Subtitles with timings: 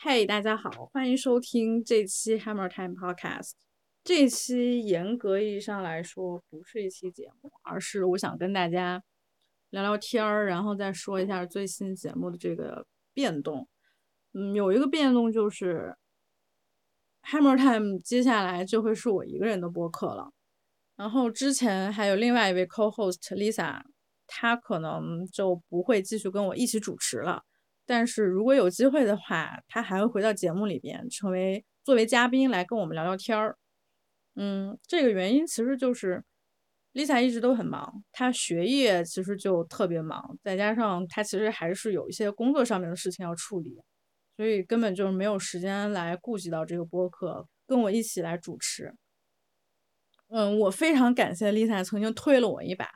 [0.00, 3.54] 嘿，大家好，欢迎收听这期 Hammer Time Podcast。
[4.04, 9.02] 这期严格意义上来说不是一期节目，而是我想跟大家
[9.70, 13.68] 聊聊天儿，然后再说一下最新节目的这个变动。
[14.34, 15.96] 嗯，有一个变动就是
[17.24, 20.30] Hammer Time 接下来就会是我一个人的播客了。
[20.94, 23.82] 然后之前还有另外一位 Co-host Lisa，
[24.28, 27.42] 她可能就不会继续跟我一起主持了。
[27.88, 33.56] 但是如果有机会的话，他还会回到节目里边，成为作为嘉宾来跟我们聊聊天儿。
[34.34, 36.22] 嗯，这个原因其实就是
[36.92, 43.80] Lisa 一直都很忙，她学业其实就特别忙，再加上她其实还是有一些工作上面的事情要处理，
[44.36, 48.94] 所以根本就是没有时间来顾及到这个播客，跟我一起来主持。
[50.28, 52.86] 嗯，我非常感谢 Lisa 曾经推了我一把，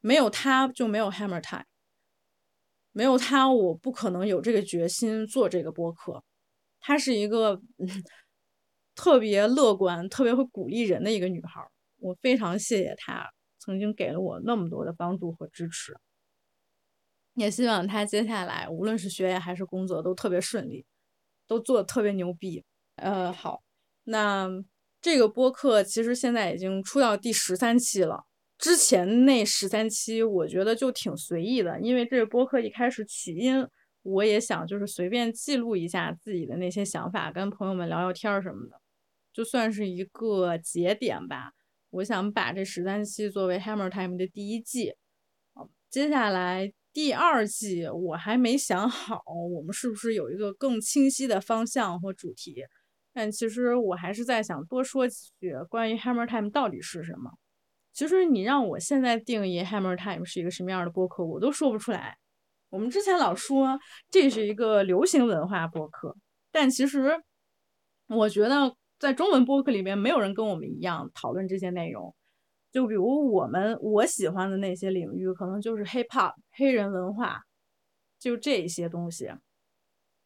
[0.00, 1.64] 没有她就没有 Hammer Time。
[2.92, 6.22] 没有她，我不可能有这个决心做这个播客。
[6.80, 7.60] 她是一个
[8.94, 11.66] 特别乐观、特别会鼓励人的一个女孩，
[11.98, 15.96] 我非常谢谢她曾经给了我那么多的帮助和支持。
[17.34, 20.84] 也希望她接下来无论是学业还是工作都特别顺利，
[21.46, 22.62] 都做的特别牛逼。
[22.96, 23.62] 呃，好，
[24.04, 24.48] 那
[25.00, 28.24] 这个播客其实现在已经出到第十三期了。
[28.62, 33.66] 之前那十三期，我觉得就挺随意的，因为这个播客一开始起因，
[34.02, 38.80] 我也想就是随便记录一下自己的那些想法，跟朋友们聊聊天什么的，
[39.32, 41.50] 就算是一个节点吧。
[41.90, 44.94] 我想把这十三期作为 Hammer Time 的第一季，
[45.90, 49.24] 接下来第二季我还没想好，
[49.56, 52.62] 我们是不是有一个更清晰的方向或主题？
[53.12, 57.32] 但其实我还是在想多说几句关于 Hammer Time 到底是什么。
[57.92, 62.16] 其实你让我现在定义 Hammer Time 是一个什么样的播客，我都说不出来。
[62.70, 63.78] 我们之前老说
[64.10, 66.16] 这是一个流行文化播客，
[66.50, 67.22] 但其实
[68.08, 72.14] 我觉得在中文播客里面，没有人跟我们一样讨论这些内容。
[72.70, 77.42] 就比如我们我喜欢的那些领域，可能就是 Hip Hop 黑人文化，
[78.18, 79.30] 就这些东西，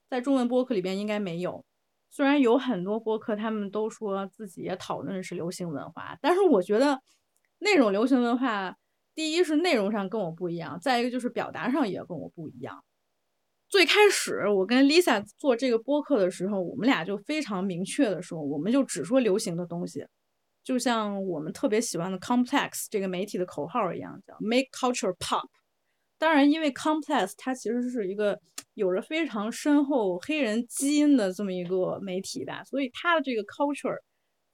[0.08, 1.64] 在中文播客里边应该没有。
[2.10, 7.00] 虽然有很多播客他们都说自己也讨论是流行文化，但是我觉得。
[7.58, 8.76] 那种流行文化，
[9.14, 12.84] 第一是内容上跟我不一样，再一个就是表达上也跟我不一样。
[13.68, 20.06] 最开始我跟 Lisa 做这个播客的时候，我们俩就非常明确的说，我们就只说流行的东西，
[20.62, 25.48] 就像我们特别喜欢的 Complex 这个媒体的口号一样，叫 Make Culture Pop。
[26.18, 28.38] 当然，因为 Complex 它其实是一个
[28.74, 33.98] 有着非常深厚黑人基因的这么一个媒体吧，所以它的这个 culture。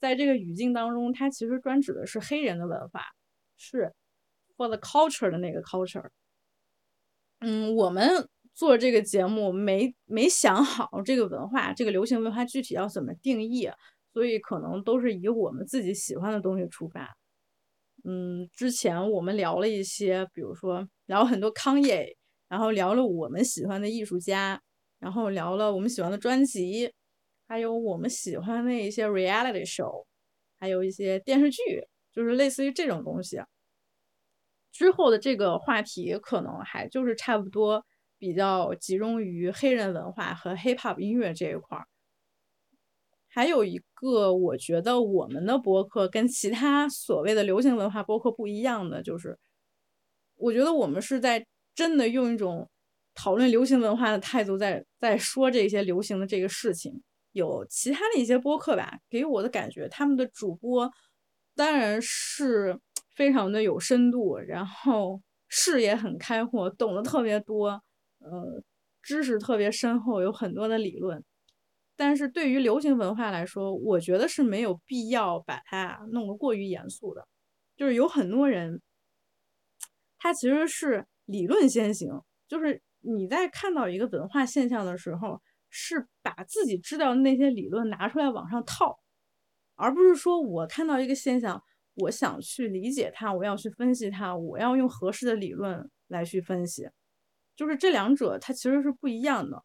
[0.02, 3.04] 在这个语境当中，它其实专指的是黑人的文化，
[3.56, 3.92] 是
[4.56, 6.08] for the culture 的那个 culture。
[7.38, 13.70] 嗯，我们做这个节目没没想好这个文化，这个流行文化具体要怎么定义，
[14.12, 17.16] 所以可能都是以我们自己喜欢的东西出发。
[18.02, 22.16] 嗯，之前我们聊了一些，比如说聊很多康业，
[22.48, 24.60] 然后聊了我们喜欢的艺术家，
[24.98, 26.92] 然后聊了我们喜欢的专辑。
[27.52, 30.06] 还有我们喜欢的一些 reality show，
[30.58, 33.42] 还有一些电视剧，就是类似于这种东西。
[34.72, 37.84] 之后的这个话题可能还就是差不多
[38.16, 41.86] 比较集中于黑人文化和 hip hop 音乐这一块儿。
[43.28, 49.38] 还有一个，我觉得我们的博客跟其他所谓的流行文化博客不一样的，就是
[50.36, 52.66] 我觉得我们是在真的用一种
[53.12, 57.02] 讨论流行文化的态度在在说这些流行的这个事情。
[57.32, 60.90] 有其他的一些播客吧，给我的感觉，他们的主播
[61.54, 62.78] 当然是
[63.14, 67.68] 非常的有深度，然后视野很开阔，懂得特别多，
[68.20, 68.62] 呃，
[69.02, 71.22] 知识特别深厚，有很多的理论。
[71.96, 77.26] 但是对于流行文化来说，我觉得是没有必要把它弄得过于严肃的。
[77.76, 78.80] 就是有很多人，
[80.18, 82.10] 他其实是理论先行，
[82.48, 85.40] 就是你在看到一个文化现象的时候。
[85.74, 89.00] 是把自己知道的那些理论拿出来往上套，
[89.74, 91.60] 而不是说我看到一个现象，
[91.94, 96.88] 我想去理解它，我要去分析它，我要用合适的理论来去分析，
[97.56, 99.64] 就是这两者它其实是不一样的。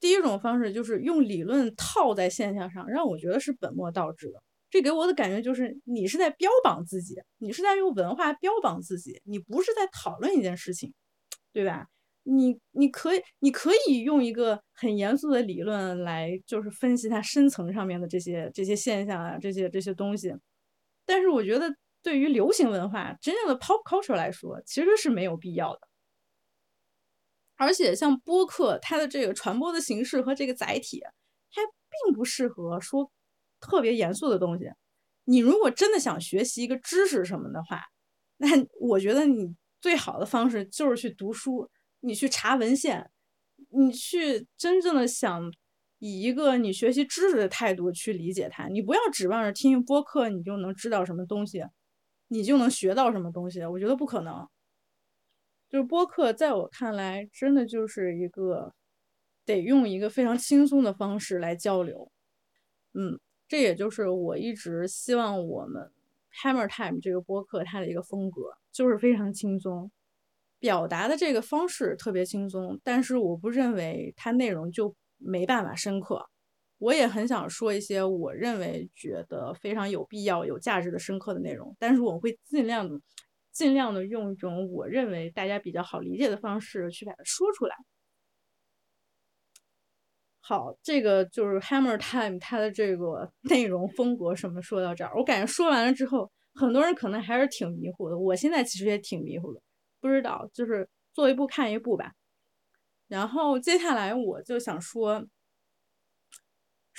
[0.00, 4.42] 第一种方式就是用理论套在现象上，让我觉得是本末倒置的。
[4.70, 10.94] 这给我的感觉就是你是在标榜自己，你是在用文化标榜自己，你不是在讨论一件事情，
[11.52, 11.88] 对吧？
[12.30, 20.34] 你你可以你可以用一个很严肃的理论来，就是分析它深层上面的这些这些现象啊，这些这些东西。
[21.06, 25.80] 但是我觉得，对于流行文化真正的 pop culture 来说，其实是没有必要的。
[27.56, 31.00] 而且像播客，它的这个传播的形式和这个载体，
[31.50, 31.62] 它
[32.04, 33.10] 并不适合说
[33.58, 34.70] 特别严肃的东西。
[35.24, 37.82] 你如果真的想学习一个知识什么的话，
[38.36, 38.48] 那
[38.80, 41.68] 我觉得你最好的方式就是去读书，
[42.08, 43.10] 你去查文献，
[43.68, 45.52] 你去真正的想
[45.98, 48.66] 以一个你学习知识的态度去理解它。
[48.68, 51.62] 你不要指望着听播客你就能知道什么东西，
[52.28, 53.62] 你就能学到什么东西。
[53.66, 54.48] 我觉得不可能。
[55.68, 58.72] 就是播客，在我看来，真的就是一个
[59.44, 62.10] 得用一个非常轻松的方式来交流。
[62.94, 65.92] 嗯，这也就是我一直希望我们
[66.42, 69.90] Hammer Time 这个播客它的一个风格，就是非常轻松，
[70.58, 72.80] 表达的这个方式特别轻松。
[72.84, 76.28] 但是我不认为它内容就没办法深刻。
[76.78, 83.00] 我也很想说一些我认为觉得非常有必要、有价值的深刻的内容，但是我会尽量的。
[83.50, 87.74] 尽量的用一种我认为大家比较好理解的方式去把它说出来。
[90.40, 98.16] 好，这个就是 Hammer Time 它的这个 内容风格什么说到这儿，我感觉说完了之后，很多人可能还是挺迷糊的。
[98.16, 99.60] 我现在其实也挺迷糊的，
[100.00, 102.12] 不知道就是做一步看一步吧。
[103.08, 105.26] 然后接下来我就想说。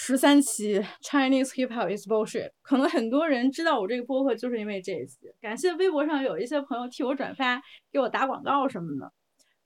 [0.01, 5.29] 十三期 Chinese hip hop is bullshit，可能很多人知道我这个播客就是因为这一期。
[5.41, 7.61] 感谢微博上有一些朋友替我转发，
[7.91, 9.11] 给我打广告什么的。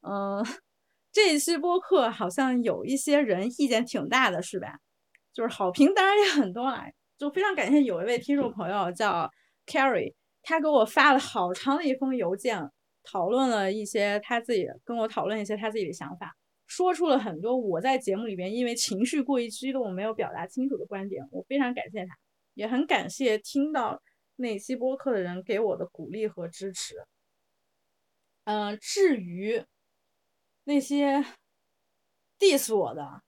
[0.01, 0.44] 嗯，
[1.12, 4.80] 这一期播客好像有一些人意见挺大的，是吧？
[5.31, 9.30] 就是好评当然也很多啦，就非常感谢有一位听众朋友叫
[9.68, 12.71] Carrie，他给我发了好长的一封邮件，
[13.03, 16.35] 讨论了一些他自己跟我讨论一些他自己的想法。
[16.65, 22.15] 说出了很多我在节目里边因为情绪过于激动没有表达清楚的观点，我非常感谢他，
[22.53, 24.01] 也很感谢听到
[24.38, 26.95] 那期播客的人给我的鼓励和支持。
[28.45, 29.63] 嗯，至于
[30.63, 31.23] 那些
[32.39, 33.21] diss 我的，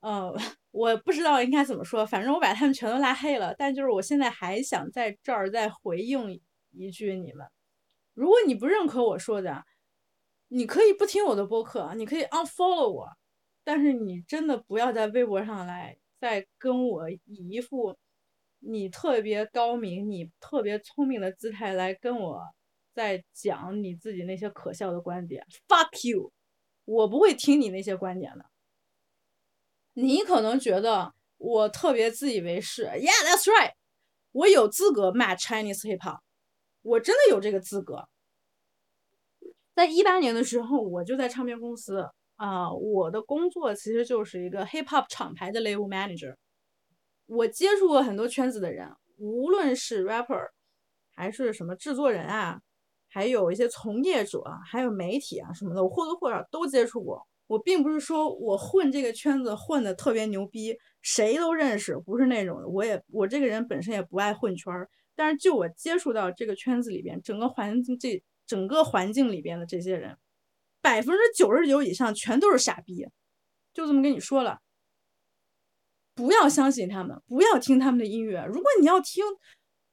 [0.00, 0.34] 嗯，
[0.70, 3.54] 我不知道应该怎么说，反正我把他们全都拉黑了。
[3.56, 6.40] 但就是我现在还想在这儿再回应
[6.70, 7.46] 一句你们，
[8.18, 9.64] 如果你不认可我说的。
[10.50, 13.06] 你可以不听我的播客，你可以 unfollow 我，
[13.64, 17.20] 但是你真的不要在微博上来再跟我以
[17.50, 17.94] 一副
[18.60, 22.42] 你特别高明、你特别聪明的姿态来跟我
[22.94, 25.46] 在讲你自己那些可笑的观点。
[25.68, 26.32] Fuck you！
[26.86, 28.46] 我不会听你那些观点的。
[29.92, 33.74] 你可能觉得我特别自以为是，Yeah，that's right，
[34.32, 36.20] 我有资格骂 Chinese hip hop，
[36.88, 38.08] 我真的有这个资格。
[39.74, 46.34] 在一八年的时候，我就在唱片公司啊，我的工作其实就是一个 hip hop 厂牌的 label manager。
[47.26, 50.48] 我接触过很多圈子的人，无论是 rapper，
[51.14, 52.60] 还是什么制作人啊，
[53.08, 57.22] 还有一些从业者，还有媒体啊什么的，我或多或少都接触过。
[57.46, 62.68] 我并不是说我混这个圈子混的特别牛逼，谁都认识，不是那种的。
[62.68, 68.22] 我也我这个人本身也不爱混圈儿，但是就我接触到这个圈子里边，整个环境这。
[68.48, 70.16] 整个环境里边的这些人，
[70.80, 73.06] 百分之九十九以上全都是傻逼，
[73.74, 74.62] 就这么跟你说了，
[76.14, 78.42] 不要相信他们，不要听他们的音乐。
[78.46, 79.22] 如果你要听，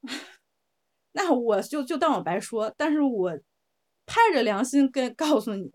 [1.12, 2.72] 那我就就当我白说。
[2.78, 3.38] 但是我
[4.06, 5.70] 拍着良心跟告诉你，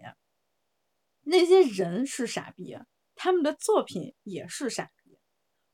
[1.22, 2.76] 那些人是傻逼，
[3.14, 5.20] 他们的作品也是傻逼，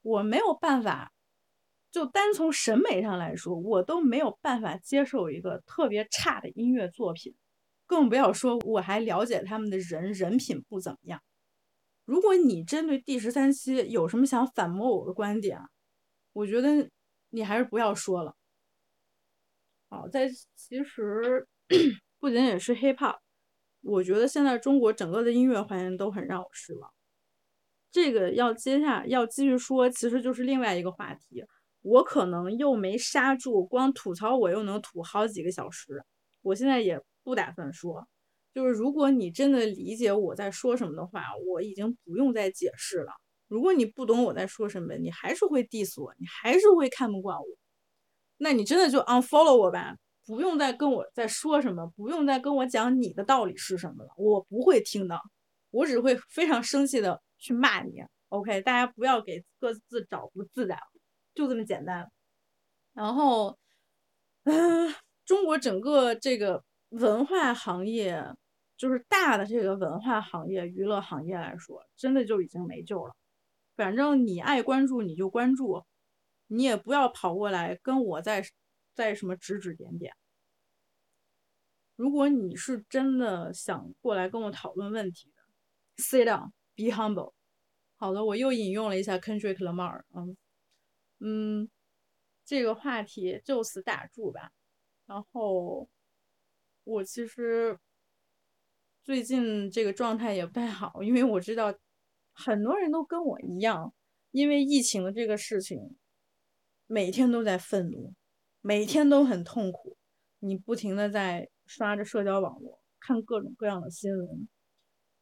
[0.01, 1.13] 我没有办法。
[1.91, 7.33] 就单从审美上来说，我都没有办法接受一个特别差的音乐作品，
[7.85, 11.21] 更不要说我还了解他们的人人品不怎么样。
[12.05, 15.59] 如果你针对第十三期有什么想反驳我的观点，
[16.33, 16.89] 我觉得
[17.29, 18.35] 你还是不要说了。
[19.89, 21.47] 好，在其实
[22.19, 23.17] 不仅仅是 hip hop，
[23.81, 26.91] 我觉得现在中国整个的音乐环境都很让我失望。
[27.91, 31.45] 这个要接下要继续说，其实就是另外一个话题。
[31.87, 36.03] 我可能又没刹住，光吐槽我又能吐好几个小时。
[36.41, 38.05] 我现在也不打算说，
[38.53, 43.13] 就是如果你真的理解我在说什么的话，我已经不用再解释了。
[43.47, 47.45] 如果你不懂我在说什么，你还是会 diss 我，你还是会看不惯我，
[48.37, 55.17] 那你真的就 unfollow 我吧，不用再跟我再说什么，不用再跟我讲你的道理是什么了，我不会听的，
[55.71, 58.03] 我只会非常生气的去骂你。
[58.27, 60.96] OK，大家不要给各自找不自在了。
[61.37, 62.11] 就这么简单，
[62.93, 63.59] 然后，
[64.45, 64.91] 嗯，
[65.23, 68.25] 中国整个这个文化行业，
[68.75, 73.15] 就是大的这个文化行业、娱乐行业来说，真的就已经没救了。
[73.75, 75.85] 反正你爱关注你就关注，
[76.47, 78.43] 你也不要跑过来跟我在
[78.95, 80.11] 在什么指指点点。
[81.95, 87.33] 如果你是真的想过来跟我讨论问题的，sit down，be humble。
[87.97, 90.35] 好的，我又引用了一下 Kendrick Lamar，嗯
[91.19, 91.69] 嗯，
[92.45, 94.51] 这个话题就此打住吧。
[95.05, 95.87] 然后
[96.83, 97.77] 我其实
[99.03, 101.73] 最近这个状态也不太好，因为我知道
[102.33, 103.93] 很多人都跟我一样，
[104.31, 105.97] 因为疫情的这个事情，
[106.85, 108.13] 每天都在愤怒，
[108.61, 109.97] 每天都很痛苦。
[110.39, 114.47] 你不停的在刷着社交网络，看各种各样的新闻，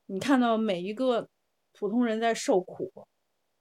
[0.06, 1.30] 你看到每一个。
[1.78, 3.06] 普通人在受苦，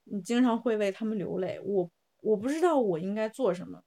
[0.05, 1.59] 你经常会为他们流泪。
[1.59, 1.91] 我
[2.25, 3.83] 我不知道我应该做什么，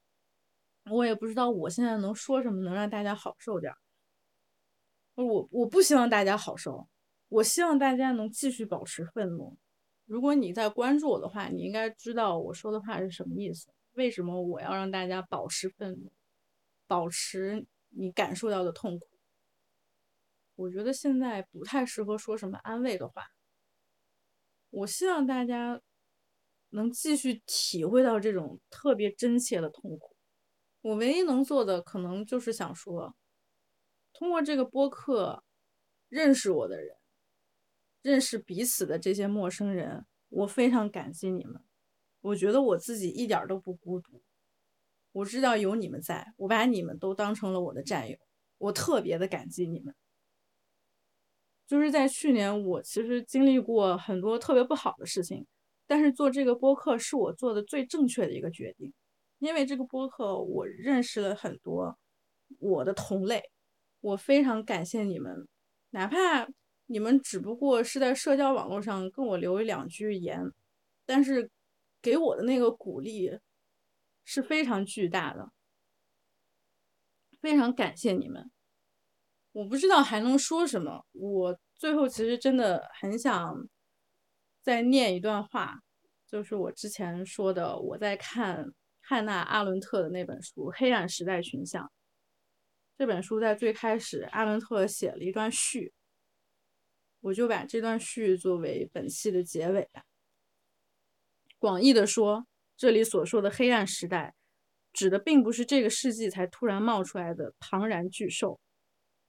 [0.92, 3.74] 我也不知道我现在能说什么能让大家好受点。
[5.16, 6.88] 我我不希望大家好受，
[7.28, 9.58] 我希望大家能继续保持愤怒。
[10.06, 13.72] 如果你在关注我的话，你应该知道我说的话是什么意思。
[13.94, 16.12] 为什么我要让大家保持愤怒，
[16.86, 19.08] 保持你感受到的痛苦？
[20.54, 23.24] 我觉得现在不太适合说什么安慰的话。
[24.70, 25.80] 我希望大家
[26.70, 30.14] 能继续体会到这种特别真切的痛苦。
[30.82, 33.16] 我唯一能做的，可能就是想说，
[34.12, 35.44] 通过这个播客
[36.08, 36.96] 认识我的人，
[38.02, 41.62] 认识彼此的这些陌生人，我非常感激你们。
[42.20, 44.22] 我觉得我自己一点都不孤独。
[45.12, 48.16] 我知道有你们在，我把你们都当成了我的战友，
[48.58, 49.94] 我特别的感激你们。
[51.66, 55.46] 就是在去年，我其实经历过很多特别不好的事情，
[55.88, 58.92] 但是做这个播客是我做的最正确的一个决定，
[59.40, 61.98] 因为这个播客我认识了很多
[62.60, 63.42] 我的同类，
[64.00, 65.48] 我非常感谢你们，
[65.90, 66.46] 哪怕
[66.86, 70.52] 你们只不过是在社交网络上跟我留一两句言，
[71.06, 71.50] 但是
[72.00, 73.38] 给我的那个鼓励
[74.24, 75.50] 是非常巨大的，
[77.40, 78.50] 非常感谢你们。
[79.52, 81.04] 我不知道还能说什么。
[81.12, 83.66] 我最后其实真的很想
[84.68, 85.80] 再念一段话，
[86.26, 88.70] 就是我之前说的，我在看
[89.00, 91.86] 汉娜·阿伦特的那本书《黑暗时代群像》。
[92.98, 95.94] 这本书在最开始，阿伦特写了一段序，
[97.20, 100.04] 我就把这段序作为本期的结尾吧。
[101.58, 102.46] 广义的说，
[102.76, 104.34] 这里所说的黑暗时代，
[104.92, 108.60] 指的并不是这个世纪才突然冒出来的庞然巨兽。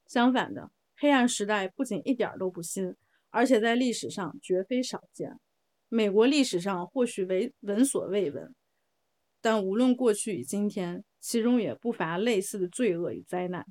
[0.05, 2.93] 相反的，黑暗时代不仅一点都不新，
[3.29, 5.39] 而且在历史上绝非少见。
[5.87, 8.53] 美国历史上或许为闻所未闻，
[9.41, 13.65] 但无论过去与今天，其中也不乏类似的罪恶与灾难。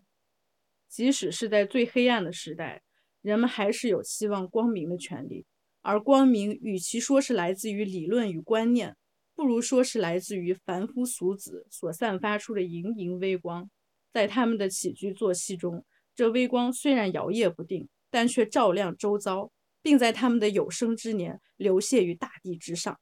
[0.88, 2.82] 即使是在最黑暗的时代，
[3.22, 5.46] 人们还是有希望光明的权利。
[5.80, 8.96] 而光明，与其说是来自于理论与观念，
[9.34, 13.70] 不如说是来自于凡夫俗子所散发出的盈盈微光，
[14.12, 15.84] 在他们的起居作息中。
[16.16, 19.50] 这微光虽然摇曳不定，但却照亮周遭，
[19.82, 22.98] 并在他们的有生之年流泻于大地之上。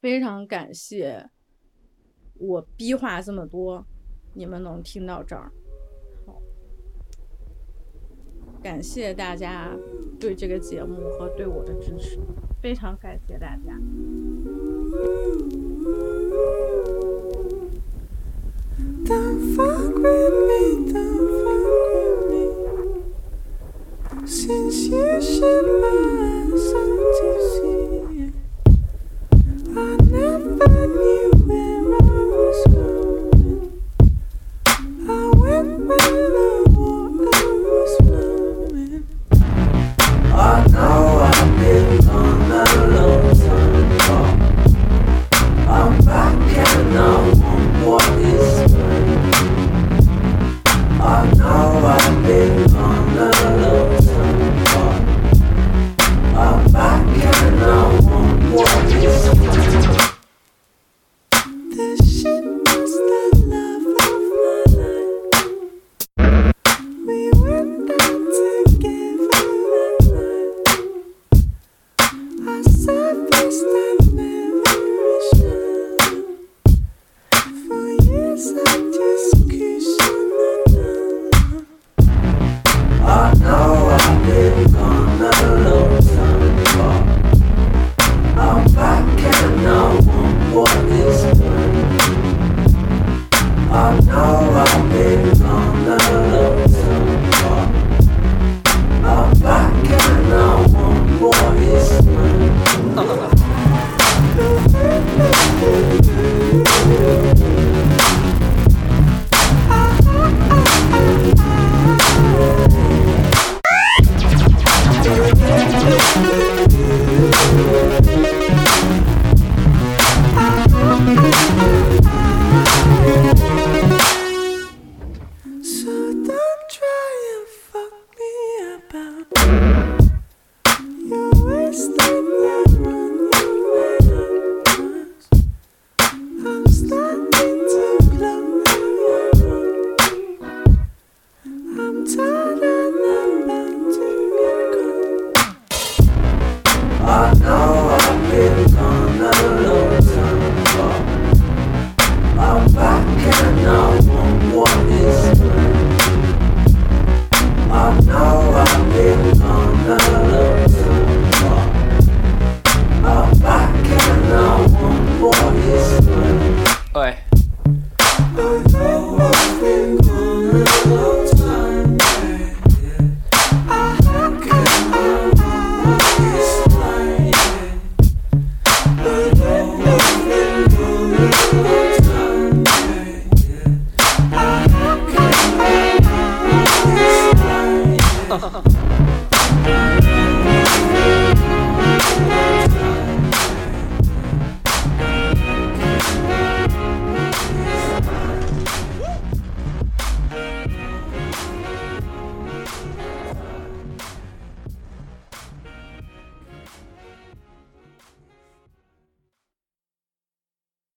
[0.00, 1.30] 非常感谢
[2.34, 3.86] 我逼话这么多，
[4.34, 5.52] 你们能听到这儿，
[8.62, 9.76] 感谢大家
[10.18, 12.18] 对这个节目和对我的支持，
[12.62, 13.78] 非常感谢大家。
[24.30, 27.79] since you should listen to see.